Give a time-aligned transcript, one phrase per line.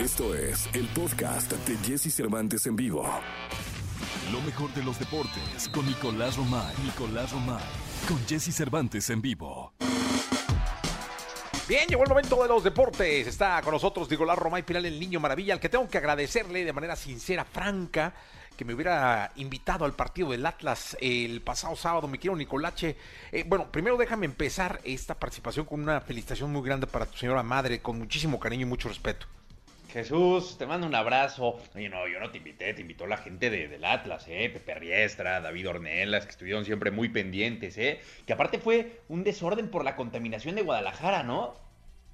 [0.00, 3.06] Esto es el podcast de Jesse Cervantes en vivo.
[4.32, 6.74] Lo mejor de los deportes con Nicolás Romay.
[6.82, 7.62] Nicolás Romay.
[8.08, 9.74] Con Jesse Cervantes en vivo.
[11.68, 13.26] Bien, llegó el momento de los deportes.
[13.26, 16.72] Está con nosotros Nicolás Romay Pilar, el niño maravilla, al que tengo que agradecerle de
[16.72, 18.14] manera sincera, franca,
[18.56, 22.96] que me hubiera invitado al partido del Atlas el pasado sábado, mi querido Nicolache.
[23.32, 27.42] Eh, bueno, primero déjame empezar esta participación con una felicitación muy grande para tu señora
[27.42, 29.26] madre, con muchísimo cariño y mucho respeto.
[29.90, 31.58] Jesús, te mando un abrazo.
[31.74, 34.48] Oye, no, yo no te invité, te invitó la gente de, del Atlas, ¿eh?
[34.52, 38.00] Pepe Riestra, David Ornelas, que estuvieron siempre muy pendientes, ¿eh?
[38.26, 41.54] Que aparte fue un desorden por la contaminación de Guadalajara, ¿no?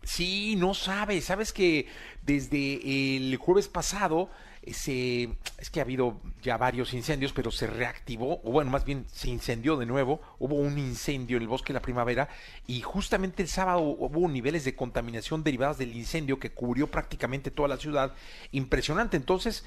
[0.02, 1.86] Sí, no sabes, sabes que
[2.22, 4.30] desde el jueves pasado
[4.72, 9.06] se, es que ha habido ya varios incendios, pero se reactivó, o bueno, más bien
[9.12, 12.28] se incendió de nuevo, hubo un incendio en el bosque de la primavera
[12.66, 17.68] y justamente el sábado hubo niveles de contaminación derivadas del incendio que cubrió prácticamente toda
[17.68, 18.14] la ciudad,
[18.52, 19.64] impresionante, entonces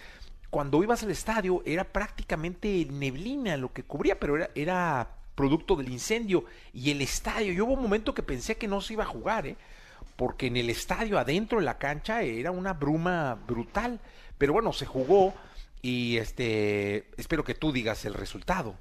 [0.49, 5.89] cuando ibas al estadio era prácticamente neblina lo que cubría, pero era, era producto del
[5.89, 9.07] incendio y el estadio, yo hubo un momento que pensé que no se iba a
[9.07, 9.55] jugar, ¿eh?
[10.19, 14.01] porque en el estadio adentro de la cancha era una bruma brutal.
[14.39, 15.35] Pero bueno, se jugó
[15.83, 18.75] y este espero que tú digas el resultado.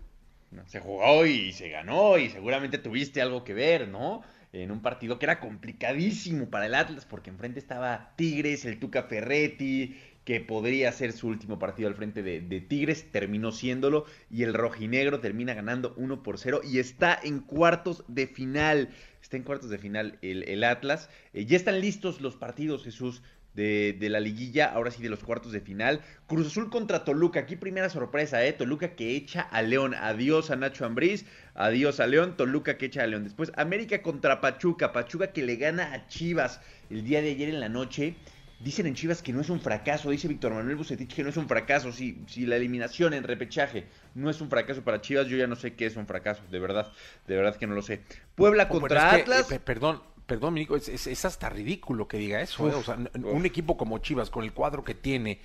[0.67, 4.23] Se jugó y se ganó y seguramente tuviste algo que ver, ¿no?
[4.55, 9.03] En un partido que era complicadísimo para el Atlas porque enfrente estaba Tigres, el Tuca
[9.03, 14.55] Ferretti, que podría ser su último partido al frente de, Tigres, terminó siéndolo y el
[14.55, 18.91] rojinegro termina ganando 1 por 0 y está en cuartos de final.
[19.21, 21.11] Está en cuartos de final el, Atlas.
[21.35, 23.23] Eh, ya están listos los partidos, Jesús
[23.55, 26.01] de, la liguilla, ahora sí de los cuartos de final.
[26.27, 28.53] Cruz Azul contra Toluca, aquí primera sorpresa, ¿eh?
[28.53, 33.03] Toluca que echa a León, adiós a Nacho Ambriz, adiós a León, Toluca que echa
[33.03, 33.25] a León.
[33.25, 36.61] Después América contra Pachuca, Pachuca que le gana a Chivas
[36.91, 38.15] el día de ayer en la noche.
[38.61, 41.37] Dicen en Chivas que no es un fracaso, dice Víctor Manuel Bucetich que no es
[41.37, 45.37] un fracaso, si, si la eliminación en repechaje no es un fracaso para Chivas, yo
[45.37, 46.93] ya no sé qué es un fracaso, de verdad,
[47.29, 48.01] de verdad que no lo sé.
[48.35, 49.53] Puebla contra Atlas.
[49.53, 52.69] Eh, perdón, perdón, Nico, es, hasta ridículo que diga eso.
[52.69, 52.75] ¿eh?
[52.75, 55.41] O sea, un equipo como Chivas, con el cuadro que tiene,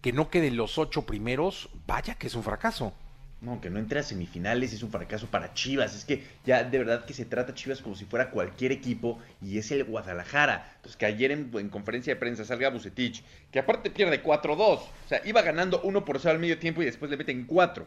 [0.00, 2.94] que no quede los ocho primeros, vaya que es un fracaso.
[3.40, 5.94] No, que no entre a semifinales es un fracaso para Chivas.
[5.94, 9.58] Es que ya de verdad que se trata Chivas como si fuera cualquier equipo y
[9.58, 10.72] es el Guadalajara.
[10.76, 14.56] Entonces que ayer en, conferencia de prensa salga Bucetich, que aparte pierde 4-2.
[14.60, 17.86] O sea, iba ganando 1 por 0 al medio tiempo y después le meten 4.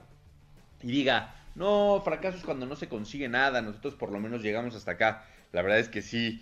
[0.83, 3.61] Y diga, no, fracaso es cuando no se consigue nada.
[3.61, 5.25] Nosotros por lo menos llegamos hasta acá.
[5.51, 6.41] La verdad es que sí,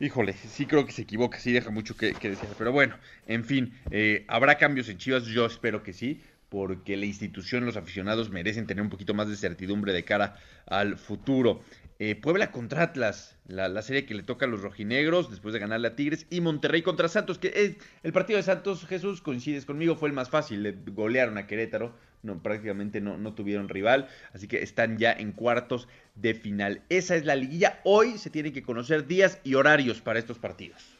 [0.00, 2.54] híjole, sí creo que se equivoca, sí deja mucho que, que desear.
[2.56, 6.22] Pero bueno, en fin, eh, habrá cambios en Chivas, yo espero que sí,
[6.56, 10.96] porque la institución, los aficionados merecen tener un poquito más de certidumbre de cara al
[10.96, 11.60] futuro.
[11.98, 15.88] Eh, Puebla contra Atlas, la, serie que le toca a los rojinegros después de ganarle
[15.88, 16.26] a Tigres.
[16.30, 20.14] Y Monterrey contra Santos, que es, el partido de Santos, Jesús, coincides conmigo, fue el
[20.14, 20.62] más fácil.
[20.62, 24.08] Le golearon a Querétaro, no, prácticamente no, no tuvieron rival.
[24.32, 26.80] Así que están ya en cuartos de final.
[26.88, 27.80] Esa es la liguilla.
[27.84, 30.96] Hoy se tienen que conocer días y horarios para estos partidos.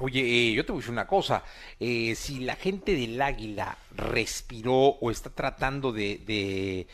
[0.00, 1.44] Oye, eh, yo te voy a decir una cosa.
[1.78, 6.86] Eh, si la gente del Águila respiró o está tratando de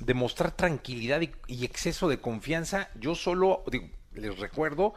[0.00, 2.90] demostrar tranquilidad y, exceso de confianza.
[2.98, 3.64] Yo solo
[4.14, 4.94] les recuerdo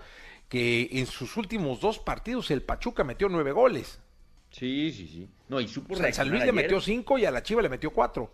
[0.50, 4.00] que en sus últimos dos partidos el Pachuca metió nueve goles.
[4.52, 5.30] Sí, sí, sí.
[5.50, 8.34] No, y supo San Luis le metió cinco y a la Chiva le metió cuatro.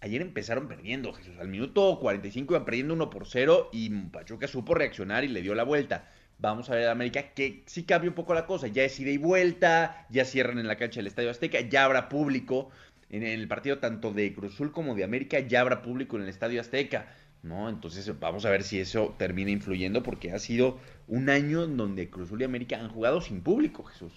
[0.00, 1.36] Ayer empezaron perdiendo, Jesús.
[1.38, 5.54] Al minuto 45 iban perdiendo uno por cero y Pachuca supo reaccionar y le dio
[5.54, 6.10] la vuelta.
[6.42, 8.66] Vamos a ver a América que sí cambia un poco la cosa.
[8.66, 12.08] Ya es ida y vuelta, ya cierran en la cancha del Estadio Azteca, ya habrá
[12.08, 12.68] público
[13.10, 16.28] en el partido tanto de Cruz Azul como de América ya habrá público en el
[16.28, 17.14] Estadio Azteca.
[17.44, 17.68] ¿no?
[17.68, 22.26] Entonces vamos a ver si eso termina influyendo porque ha sido un año donde Cruz
[22.26, 24.12] Azul y América han jugado sin público, Jesús.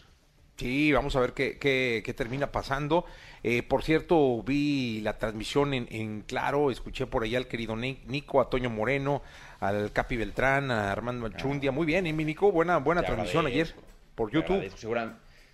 [0.57, 3.05] Sí, vamos a ver qué, qué, termina pasando.
[3.43, 8.49] Eh, por cierto, vi la transmisión en, Claro, escuché por allá al querido Nico, a
[8.49, 9.21] Toño Moreno,
[9.67, 11.71] al Capi Beltrán, a Armando Chundia.
[11.71, 12.51] Muy bien, ¿eh, mi Nico?
[12.51, 13.73] Buena, buena transmisión ayer
[14.15, 14.63] por YouTube.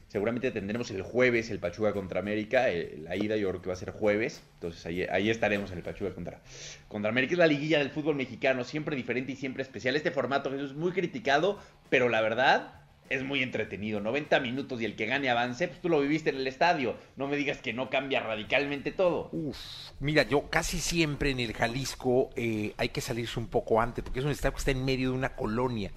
[0.08, 2.66] Seguramente tendremos el jueves el Pachuca contra América.
[3.00, 4.44] La ida yo creo que va a ser jueves.
[4.56, 6.42] Entonces ahí, ahí estaremos en el Pachuca contra,
[6.90, 7.32] contra América.
[7.32, 9.96] Es la liguilla del fútbol mexicano, siempre diferente y siempre especial.
[9.96, 11.60] Este formato es muy criticado,
[11.90, 12.81] pero la verdad
[13.12, 14.00] es muy entretenido.
[14.00, 16.96] 90 minutos y el que gane avance, pues tú lo viviste en el estadio.
[17.18, 19.30] No me digas que no cambia radicalmente todo.
[19.32, 19.58] Uf,
[20.00, 24.20] mira, yo casi siempre en el Jalisco eh, hay que salirse un poco antes, porque
[24.20, 25.92] es un estadio que está en medio de una colonia.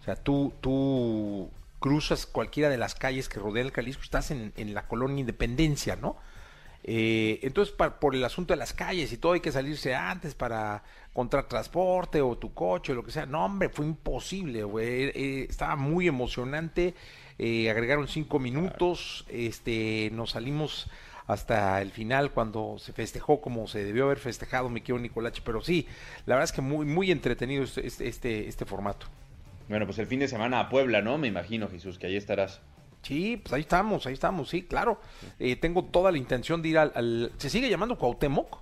[0.00, 1.50] O sea, tú, tú
[1.82, 6.16] cruzas cualquiera de las calles que rodean el Jalisco, estás en, la colonia Independencia, ¿no?
[6.84, 10.82] Eh, entonces, por el asunto de las calles y todo, hay que salirse antes para
[11.10, 13.26] encontrar transporte o tu coche o lo que sea.
[13.26, 15.04] No, hombre, fue imposible, güey.
[15.14, 16.94] Eh, estaba muy emocionante.
[17.38, 20.88] eh, agregaron cinco minutos, este, nos salimos
[21.26, 25.60] hasta el final cuando se festejó como se debió haber festejado, mi querido Nicolache, pero
[25.60, 25.86] sí,
[26.26, 29.06] la verdad es que muy, muy entretenido este, este, este formato.
[29.68, 31.18] Bueno, pues el fin de semana a Puebla, ¿no?
[31.18, 32.60] Me imagino, Jesús, que ahí estarás.
[33.02, 35.00] Sí, pues ahí estamos, ahí estamos, sí, claro.
[35.38, 38.58] Eh, tengo toda la intención de ir al, al- ¿Se sigue llamando Cuauhtémoc?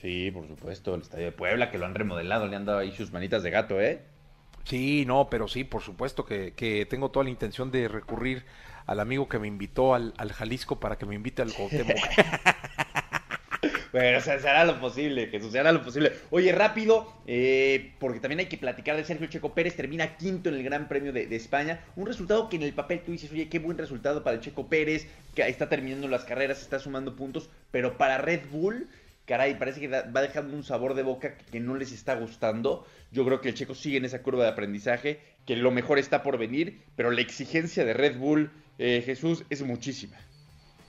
[0.00, 2.92] Sí, por supuesto, el estadio de Puebla, que lo han remodelado, le han dado ahí
[2.92, 4.02] sus manitas de gato, ¿eh?
[4.64, 8.44] Sí, no, pero sí, por supuesto que, que tengo toda la intención de recurrir
[8.86, 11.96] al amigo que me invitó al, al Jalisco para que me invite al Cuauhtémoc.
[13.92, 16.12] Bueno, o sea, se hará lo posible, Jesús, se hará lo posible.
[16.30, 20.54] Oye, rápido, eh, porque también hay que platicar de Sergio Checo Pérez, termina quinto en
[20.54, 21.84] el Gran Premio de, España.
[21.94, 24.66] Un resultado que en el papel tú dices, oye, qué buen resultado para el Checo
[24.66, 28.88] Pérez, que está terminando las carreras, está sumando puntos, pero para Red Bull,
[29.26, 32.86] caray, parece que va dejando un sabor de boca que no les está gustando.
[33.10, 36.22] Yo creo que el Checo sigue en esa curva de aprendizaje, que lo mejor está
[36.22, 40.16] por venir, pero la exigencia de Red Bull, eh, Jesús, es muchísima.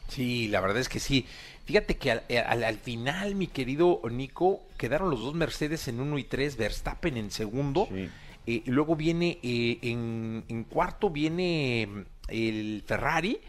[0.07, 1.25] Sí, la verdad es que sí.
[1.65, 6.17] Fíjate que al, al- al final, mi querido Nico, quedaron los dos Mercedes en 1
[6.17, 7.87] y 3, Verstappen en segundo.
[7.89, 8.09] Sí.
[8.45, 13.39] Eh, y luego viene eh, en, en cuarto viene mm, el Ferrari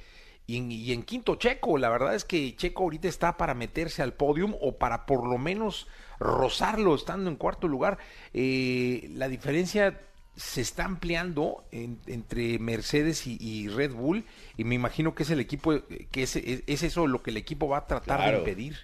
[0.46, 1.76] y en, y en quinto Checo.
[1.78, 5.36] La verdad es que Checo ahorita está para meterse al podium o para por lo
[5.36, 5.88] menos
[6.20, 7.98] rozarlo estando en cuarto lugar.
[8.32, 10.00] Eh, la diferencia
[10.36, 14.24] se está ampliando en- entre Mercedes y, y Red Bull
[14.56, 17.30] y me imagino que es el equipo eh, que es, es- es eso lo que
[17.30, 18.32] el equipo va a tratar Claro.
[18.32, 18.76] de impedir.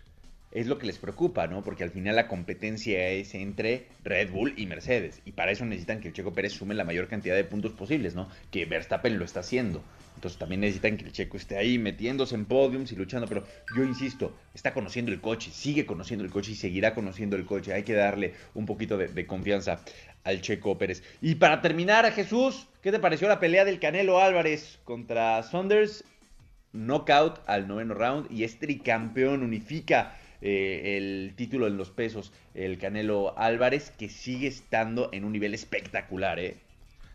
[0.52, 1.62] Es lo que les preocupa, ¿no?
[1.62, 5.20] Porque al final la competencia es entre Red Bull y Mercedes.
[5.24, 8.14] Y para eso necesitan que el Checo Pérez sume la mayor cantidad de puntos posibles,
[8.16, 8.28] ¿no?
[8.50, 9.82] Que Verstappen lo está haciendo.
[10.16, 13.28] Entonces también necesitan que el Checo esté ahí metiéndose en podiums y luchando.
[13.28, 17.46] Pero yo insisto, está conociendo el coche, sigue conociendo el coche y seguirá conociendo el
[17.46, 17.72] coche.
[17.72, 19.80] Hay que darle un poquito de, confianza
[20.24, 21.04] al Checo Pérez.
[21.22, 26.04] Y para terminar, Jesús, ¿qué te pareció la pelea del Canelo Álvarez contra Saunders?
[26.72, 32.78] knockout al noveno round y es tricampeón, unifica eh, el título en los pesos, el
[32.78, 36.56] Canelo Álvarez, que sigue estando en un nivel espectacular, ¿eh?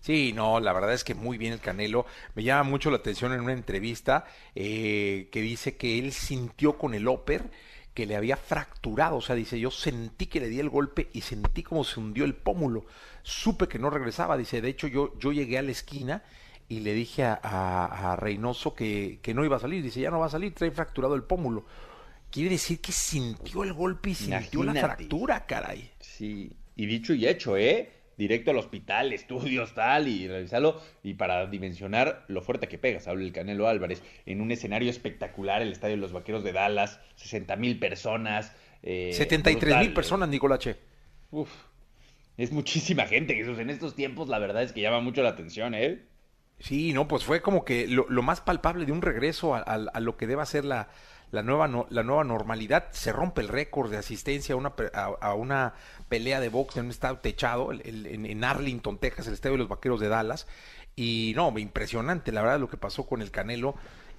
[0.02, 2.06] Sí, no, la verdad es que muy bien el Canelo.
[2.36, 6.94] Me llama mucho la atención en una entrevista eh, que dice que él sintió con
[6.94, 7.50] el upper
[7.96, 9.16] que le había fracturado.
[9.18, 12.24] O sea, dice, yo sentí que le di el golpe y sentí como se hundió
[12.26, 12.86] el pómulo.
[13.24, 14.38] Supe que no regresaba.
[14.38, 16.24] Dice, de hecho, yo, yo llegué a la esquina
[16.70, 19.82] y le dije a, a- a Reynoso que, que no iba a salir.
[19.84, 21.66] Dice, ya no va a salir, trae fracturado el pómulo.
[22.32, 25.92] Quiere decir que sintió el golpe y sintió la fractura, caray.
[26.00, 27.92] Sí, y dicho y hecho, ¿eh?
[28.18, 33.24] Directo al hospital, estudios, tal, y revisarlo, y para dimensionar lo fuerte que pegas, habla
[33.26, 37.56] el Canelo Álvarez, en un escenario espectacular, el Estadio de los Vaqueros de Dallas, 60
[37.58, 38.54] mil personas.
[38.84, 40.78] Eh, 73 mil personas, Nicolache.
[41.32, 41.50] Uf,
[42.38, 43.60] es muchísima gente, Jesús.
[43.60, 46.02] En estos tiempos, la verdad es que llama mucho la atención, ¿eh?
[46.60, 49.90] Sí, no, pues fue como que lo, lo más palpable de un regreso a, a-
[49.94, 50.88] a lo que deba ser la,
[51.32, 52.88] la, nueva, no- la nueva normalidad.
[52.92, 55.74] Se rompe el récord de asistencia a una, a, a una
[56.10, 59.60] pelea de box en un estado techado, el- en, en Arlington, Texas, el estadio de
[59.60, 60.48] los Vaqueros de Dallas.
[60.96, 63.76] Y no, impresionante, la verdad, lo que pasó con el Canelo.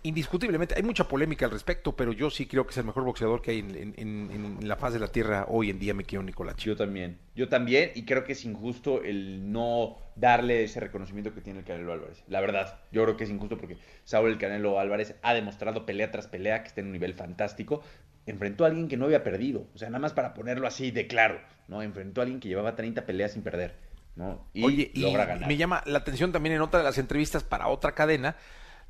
[0.06, 3.43] Indiscutiblemente, hay mucha polémica al respecto, pero yo sí creo que es el mejor boxeador
[3.43, 4.31] que hay en, en- en-
[4.61, 6.64] en la faz de la tierra hoy en día, mi querido Nicolache.
[6.64, 7.19] Yo también.
[7.35, 11.64] Yo también, y creo que es injusto el no darle ese reconocimiento que tiene el
[11.64, 12.23] Canelo Álvarez.
[12.29, 16.10] La verdad, yo creo que es injusto porque Saúl el Canelo Álvarez ha demostrado pelea
[16.13, 17.82] tras pelea que está en un nivel fantástico.
[18.27, 19.67] Enfrentó a alguien que no había perdido.
[19.75, 21.82] O sea, nada más para ponerlo así de claro, ¿no?
[21.82, 23.75] Enfrentó a alguien que llevaba 30 peleas sin perder,
[24.15, 24.46] ¿no?
[24.55, 25.48] Y Oye, logra y ganar.
[25.48, 28.36] me llama la atención también en otra de las entrevistas para otra cadena,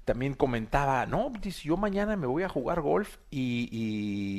[0.07, 3.69] también comentaba, no, dice, yo mañana me voy a jugar golf y,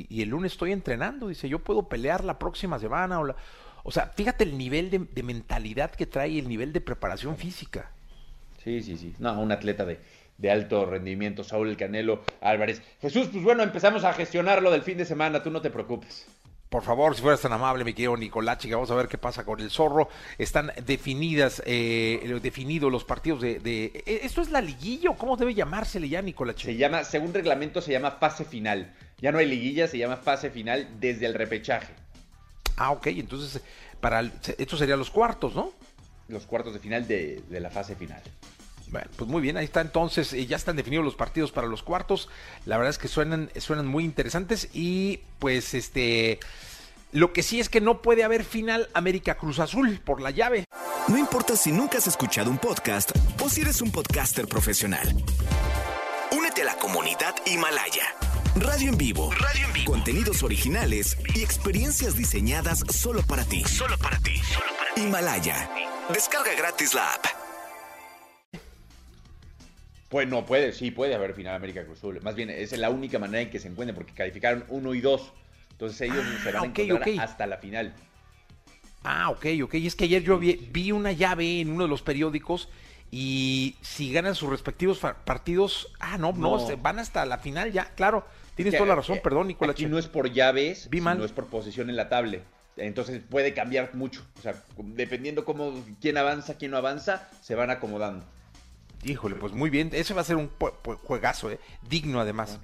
[0.09, 3.19] y- el lunes estoy entrenando, dice, yo puedo pelear la próxima semana.
[3.19, 3.35] O, la-
[3.83, 7.91] o sea, fíjate el nivel de, de mentalidad que trae el nivel de preparación física.
[8.63, 9.13] Sí, sí, sí.
[9.19, 9.99] No, un atleta de,
[10.37, 12.81] de alto rendimiento, Saúl el Canelo Álvarez.
[13.01, 16.27] Jesús, pues bueno, empezamos a gestionar lo del fin de semana, tú no te preocupes.
[16.69, 19.45] Por favor, si fueras tan amable, mi querido Nicolachi, que vamos a ver qué pasa
[19.45, 20.09] con el zorro.
[20.37, 25.37] Están definidas, eh, definidos los partidos de, de- eh, ¿Esto es la liguilla o cómo
[25.37, 26.65] debe llamársele ya, Nicolachi?
[26.65, 28.93] Se llama, según reglamento, se llama fase final.
[29.19, 31.93] Ya no hay liguilla, se llama fase final desde el repechaje.
[32.75, 33.61] Ah, ok, entonces,
[34.01, 35.71] para el- estos serían los cuartos, ¿no?
[36.27, 38.21] Los cuartos de final de, de la fase final.
[38.89, 41.83] Bueno, pues muy bien, ahí está entonces, eh, ya están definidos los partidos para los
[41.83, 42.29] cuartos.
[42.65, 46.39] La verdad es que suenan, suenan muy interesantes y pues este,
[47.11, 50.65] lo que sí es que no puede haber final América Cruz Azul por la llave.
[51.07, 55.07] No importa si nunca has escuchado un podcast o si eres un podcaster profesional.
[56.31, 58.15] Únete a la comunidad Himalaya.
[58.55, 59.31] Radio en vivo.
[59.31, 59.91] Radio en vivo.
[59.91, 63.63] Contenidos originales y experiencias diseñadas solo para ti.
[63.63, 64.37] Solo para ti.
[64.37, 65.01] Solo para ti.
[65.01, 65.69] Himalaya.
[66.09, 67.36] Descarga gratis la app.
[70.09, 72.21] Pues no puede, sí puede haber final América Cruz Azul.
[72.21, 75.33] Más bien, es la única manera en que se encuentren, porque calificaron uno y dos.
[75.71, 77.93] Entonces ellos Ah, se van a encontrar hasta la final.
[79.03, 79.73] Ah, ok, ok.
[79.75, 82.69] Y es que ayer yo vi, vi una llave en uno de los periódicos
[83.11, 86.65] y si ganan sus respectivos partidos, ah, no, no, No.
[86.67, 88.25] se van hasta la final ya, claro.
[88.55, 89.75] Tienes toda la razón, perdón, Nicolás.
[89.75, 91.15] Aquí no es por llaves, Vi mal.
[91.17, 92.43] sino es por posición en la tablet.
[92.75, 94.25] Entonces puede cambiar mucho.
[94.39, 98.25] O sea, dependiendo cómo quién avanza, quién no avanza, se van acomodando.
[99.07, 99.89] Híjole, pues muy bien.
[99.93, 100.49] Ese va a ser un
[101.03, 101.59] juegazo, ¿eh?
[101.89, 102.59] Digno además.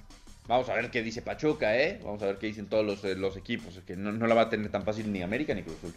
[0.46, 1.98] Vamos a ver qué dice Pachuca, ¿eh?
[2.04, 3.80] Vamos a ver qué dicen todos los, eh, los equipos.
[3.86, 5.94] Que no, no la va a tener tan fácil ni América ni Cruz Azul.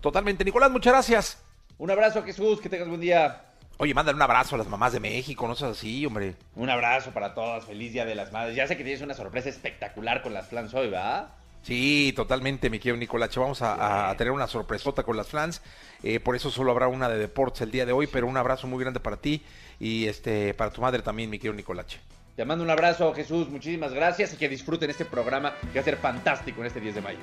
[0.00, 0.42] Totalmente.
[0.42, 1.44] Nicolás, muchas gracias.
[1.76, 2.62] Un abrazo, Jesús.
[2.62, 3.42] Que tengas buen día.
[3.76, 6.36] Oye, mándale un abrazo a las mamás de México, no seas así, hombre.
[6.54, 7.66] Un abrazo para todas.
[7.66, 8.56] Feliz Día de las Madres.
[8.56, 11.28] Ya sé que tienes una sorpresa espectacular con las flans hoy, ¿verdad?
[11.64, 13.40] Sí, totalmente, mi querido Nicolache.
[13.40, 15.62] Vamos a, a- a tener una sorpresota con las flans.
[16.02, 18.66] Eh, por eso solo habrá una de deportes el día de hoy, pero un abrazo
[18.66, 19.42] muy grande para ti
[19.80, 21.98] y este para tu madre también, mi querido Nicolache.
[22.36, 23.48] Te mando un abrazo, Jesús.
[23.48, 26.96] Muchísimas gracias y que disfruten este programa que va a ser fantástico en este 10
[26.96, 27.18] de mayo.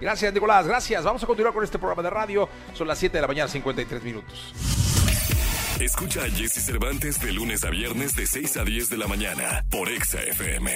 [0.00, 1.02] Gracias, Nicolás, gracias.
[1.04, 2.48] Vamos a continuar con este programa de radio.
[2.74, 4.52] Son las 7 de la mañana, 53 minutos.
[5.80, 9.64] Escucha a Jesse Cervantes de lunes a viernes de 6 a 10 de la mañana
[9.70, 10.72] por Exa FM.